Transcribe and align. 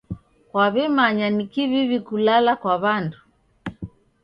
Kwaw'emanya 0.49 1.27
ni 1.35 1.43
kiw'iw'i 1.53 1.99
kulala 2.07 2.51
kwa 2.61 2.73
w'andu. 2.83 3.19